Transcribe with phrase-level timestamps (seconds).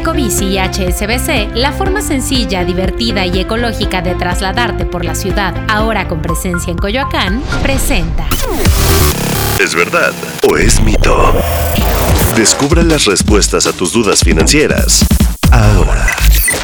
[0.00, 6.08] Ecobici y HSBC, la forma sencilla, divertida y ecológica de trasladarte por la ciudad, ahora
[6.08, 8.26] con presencia en Coyoacán, presenta.
[9.62, 10.14] ¿Es verdad
[10.50, 11.34] o es mito?
[12.34, 15.04] Descubra las respuestas a tus dudas financieras.
[15.52, 16.06] Ahora.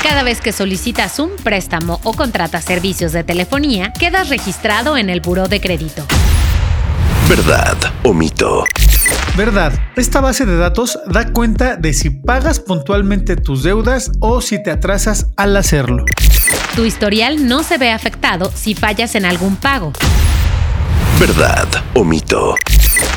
[0.02, 5.20] Cada vez que solicitas un préstamo o contratas servicios de telefonía, quedas registrado en el
[5.20, 6.06] Buró de Crédito.
[7.28, 8.64] ¿Verdad o mito?
[9.36, 14.62] Verdad, esta base de datos da cuenta de si pagas puntualmente tus deudas o si
[14.62, 16.06] te atrasas al hacerlo.
[16.74, 19.92] Tu historial no se ve afectado si fallas en algún pago.
[21.20, 22.54] ¿Verdad o mito?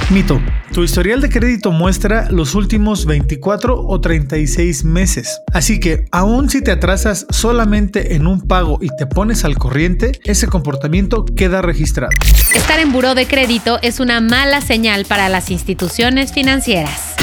[0.10, 0.42] Mito.
[0.74, 5.40] Tu historial de crédito muestra los últimos 24 o 36 meses.
[5.54, 10.14] Así que, aun si te atrasas solamente en un pago y te pones al corriente,
[10.24, 12.12] ese comportamiento queda registrado.
[12.56, 17.16] Estar en buró de crédito es una mala señal para las instituciones financieras.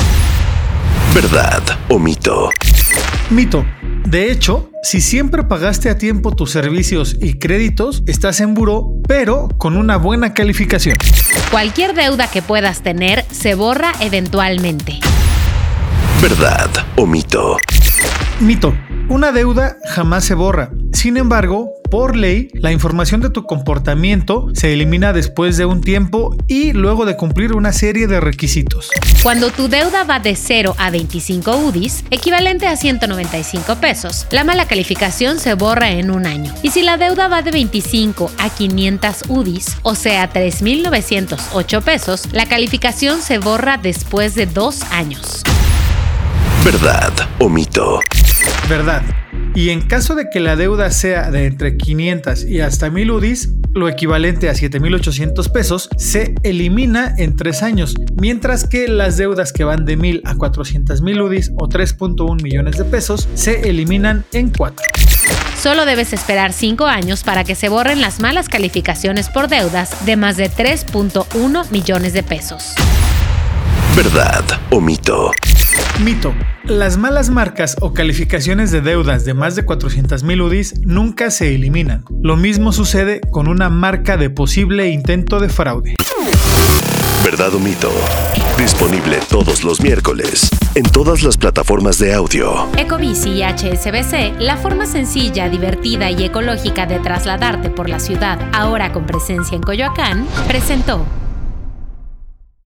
[1.15, 2.51] ¿Verdad o mito?
[3.31, 3.65] Mito.
[4.07, 9.49] De hecho, si siempre pagaste a tiempo tus servicios y créditos, estás en buró, pero
[9.59, 10.97] con una buena calificación.
[11.51, 15.01] Cualquier deuda que puedas tener se borra eventualmente.
[16.23, 17.57] ¿Verdad o mito?
[18.39, 18.77] Mito.
[19.09, 20.71] Una deuda jamás se borra.
[20.93, 26.37] Sin embargo, por ley, la información de tu comportamiento se elimina después de un tiempo
[26.47, 28.91] y luego de cumplir una serie de requisitos.
[29.23, 34.67] Cuando tu deuda va de 0 a 25 UDIs, equivalente a 195 pesos, la mala
[34.67, 36.53] calificación se borra en un año.
[36.63, 42.47] Y si la deuda va de 25 a 500 UDIs, o sea 3.908 pesos, la
[42.47, 45.43] calificación se borra después de dos años.
[46.65, 48.01] ¿Verdad o mito?
[48.69, 49.03] Verdad.
[49.57, 53.49] Y en caso de que la deuda sea de entre 500 y hasta 1000 UDIs,
[53.73, 59.65] lo equivalente a 7800 pesos, se elimina en 3 años, mientras que las deudas que
[59.65, 64.51] van de 1000 a 400 mil UDIs o 3.1 millones de pesos se eliminan en
[64.51, 64.85] 4.
[65.59, 70.17] Solo debes esperar 5 años para que se borren las malas calificaciones por deudas de
[70.17, 72.75] más de 3.1 millones de pesos.
[73.97, 75.31] ¿Verdad o mito?
[76.03, 76.35] Mito.
[76.65, 82.05] Las malas marcas o calificaciones de deudas de más de 400.000 UDIs nunca se eliminan.
[82.23, 85.95] Lo mismo sucede con una marca de posible intento de fraude.
[87.25, 87.91] ¿Verdad o mito?
[88.59, 92.69] Disponible todos los miércoles en todas las plataformas de audio.
[92.77, 98.93] Ecobici y HSBC, la forma sencilla, divertida y ecológica de trasladarte por la ciudad, ahora
[98.93, 101.07] con presencia en Coyoacán, presentó